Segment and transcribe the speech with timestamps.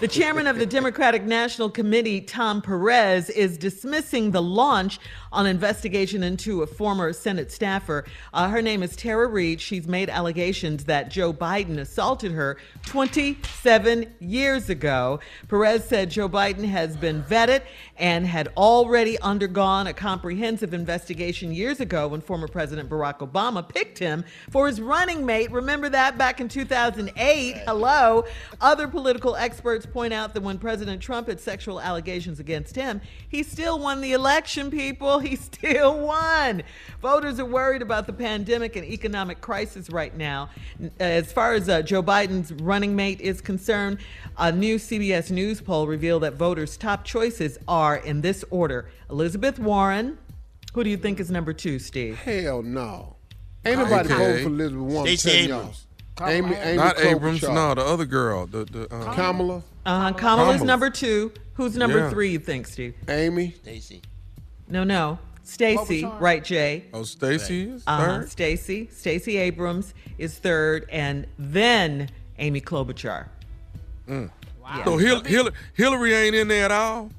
[0.00, 5.00] The chairman of the Democratic National Committee, Tom Perez, is dismissing the launch
[5.32, 8.04] on investigation into a former Senate staffer.
[8.32, 9.60] Uh, her name is Tara Reade.
[9.60, 15.18] She's made allegations that Joe Biden assaulted her 27 years ago.
[15.48, 17.62] Perez said Joe Biden has been vetted
[17.96, 23.98] and had already undergone a comprehensive investigation years ago when former President Barack Obama picked
[23.98, 25.50] him for his running mate.
[25.50, 27.56] Remember that back in 2008?
[27.66, 28.24] Hello.
[28.60, 33.42] Other political experts point out that when President Trump had sexual allegations against him, he
[33.42, 35.18] still won the election, people.
[35.28, 36.62] He still won.
[37.02, 40.48] Voters are worried about the pandemic and economic crisis right now.
[40.98, 43.98] As far as uh, Joe Biden's running mate is concerned,
[44.38, 49.58] a new CBS News poll revealed that voters' top choices are in this order Elizabeth
[49.58, 50.16] Warren.
[50.74, 52.16] Who do you think is number two, Steve?
[52.18, 53.16] Hell no.
[53.64, 54.16] Ain't nobody Okay.
[54.16, 55.06] voting for Elizabeth Warren.
[55.16, 55.74] Stacey telling y'all.
[56.28, 57.16] Amy, Amy Not Klobuchar.
[57.16, 58.46] Abrams, no, the other girl.
[58.46, 59.62] The, the, uh, Kamala.
[59.88, 60.66] Uh, Kamala's Kamala.
[60.66, 61.32] number two.
[61.54, 62.10] Who's number Yeah.
[62.10, 62.94] three, you think, Steve?
[63.08, 63.54] Amy.
[63.62, 64.02] Stacey.
[64.68, 65.18] No, no.
[65.44, 66.84] Stacey, right, Jay?
[66.92, 68.04] Oh, Stacey is Uh-huh.
[68.04, 68.30] third?
[68.30, 68.88] Stacey.
[68.92, 73.28] Stacey Abrams is third, and then Amy Klobuchar.
[74.06, 74.30] Mm.
[74.62, 74.82] Wow.
[74.84, 77.10] So Hil- Hil- Hillary ain't in there at all?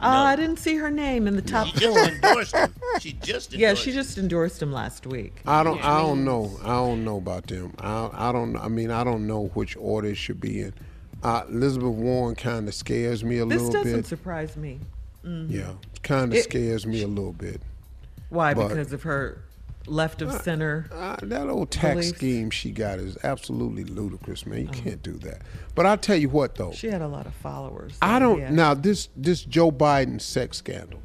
[0.00, 2.74] Uh, I didn't see her name in the top She just endorsed him.
[3.00, 5.40] She just yeah, endorsed she just endorsed him last week.
[5.46, 5.82] I don't.
[5.84, 6.58] I don't know.
[6.64, 7.74] I don't know about them.
[7.78, 8.10] I.
[8.12, 8.56] I don't.
[8.56, 10.74] I mean, I don't know which order it should be in.
[11.22, 13.84] Uh, Elizabeth Warren kind of scares me a This little bit.
[13.84, 14.80] This doesn't surprise me.
[15.24, 15.50] Mhm.
[15.50, 17.60] Yeah, kind of scares me a little bit.
[18.30, 18.54] Why?
[18.54, 19.42] But- because of her
[19.86, 20.86] left of center.
[20.92, 22.16] Uh, that old tax beliefs?
[22.16, 24.60] scheme she got is absolutely ludicrous, man.
[24.60, 25.40] You can't do that.
[25.74, 26.72] But I'll tell you what, though.
[26.72, 27.94] She had a lot of followers.
[28.02, 28.50] I don't yeah.
[28.50, 31.00] now this this Joe Biden sex scandal.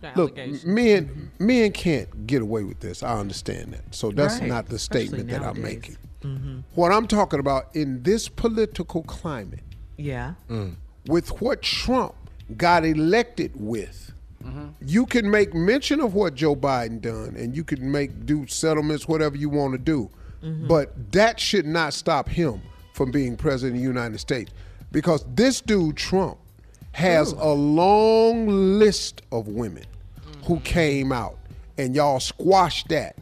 [0.00, 0.64] The Look, allegations.
[0.64, 3.02] men men can't get away with this.
[3.02, 3.94] I understand that.
[3.94, 5.96] So that's Right, not the especially statement that I'm making.
[6.22, 6.64] Mhm.
[6.74, 9.60] What I'm talking about in this political climate,
[9.96, 10.34] Yeah.
[11.06, 12.14] with what Trump
[12.56, 14.12] got elected with,
[14.80, 19.06] you can make mention of what Joe Biden done, and you can make do settlements,
[19.08, 20.10] whatever you want to do,
[20.42, 20.68] Mm-hmm.
[20.68, 22.62] but that should not stop him
[22.94, 24.50] from being president of the United States,
[24.90, 26.38] because this dude Trump
[26.92, 28.46] has a long
[28.78, 29.84] list of women
[30.44, 31.38] who came out,
[31.78, 33.16] and y'all squashed that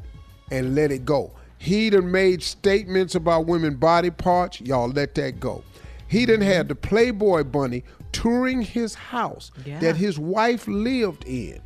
[0.50, 1.30] and let it go.
[1.58, 4.60] He done made statements about women body parts.
[4.60, 5.64] Y'all let that go.
[6.06, 9.78] He done had the Playboy Bunny touring his house Yeah.
[9.80, 11.60] that his wife lived in.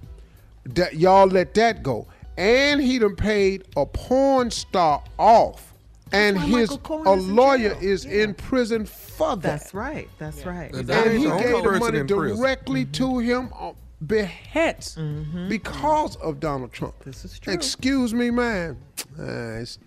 [0.64, 2.06] That y'all let that go.
[2.36, 5.68] And he done paid a porn star off.
[6.14, 7.78] and his a is lawyer jail.
[7.80, 9.42] is in prison for that.
[9.42, 10.08] That's right.
[10.18, 10.70] That's right.
[10.74, 12.36] And and he gave the money in prison.
[12.38, 13.74] directly to him on
[14.06, 14.98] behest
[15.48, 16.94] because of Donald Trump.
[17.00, 17.10] Mm-hmm.
[17.10, 17.52] This is true.
[17.52, 18.76] Excuse me, man.
[19.18, 19.78] Uh, it's,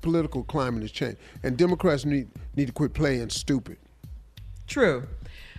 [0.00, 3.78] political climate has changed, and Democrats need need to quit playing stupid.
[4.66, 5.06] True.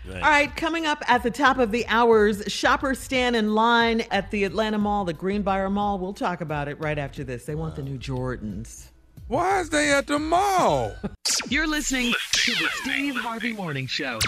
[0.06, 4.32] All right, coming up at the top of the hours, shoppers stand in line at
[4.32, 5.98] the Atlanta Mall, the Greenbriar Mall.
[5.98, 7.46] We'll talk about it right after this.
[7.46, 8.88] They want the new Jordans.
[9.28, 10.94] Why is they at the mall?
[11.50, 14.20] You're listening to the Steve Harvey Morning Show.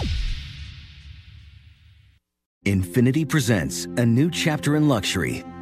[2.64, 5.44] INFINITI presents a new chapter in luxury,